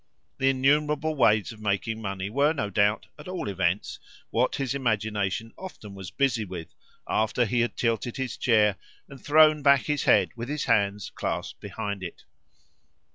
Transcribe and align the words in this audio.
The 0.39 0.49
innumerable 0.49 1.13
ways 1.13 1.51
of 1.51 1.61
making 1.61 2.01
money 2.01 2.27
were, 2.27 2.53
no 2.53 2.71
doubt, 2.71 3.05
at 3.19 3.27
all 3.27 3.47
events, 3.47 3.99
what 4.31 4.55
his 4.55 4.73
imagination 4.73 5.53
often 5.59 5.93
was 5.93 6.09
busy 6.09 6.43
with 6.43 6.73
after 7.07 7.45
he 7.45 7.59
had 7.61 7.77
tilted 7.77 8.17
his 8.17 8.35
chair 8.35 8.77
and 9.07 9.21
thrown 9.23 9.61
back 9.61 9.81
his 9.83 10.05
head 10.05 10.31
with 10.35 10.49
his 10.49 10.63
hands 10.63 11.11
clasped 11.13 11.59
behind 11.59 12.01
it. 12.01 12.23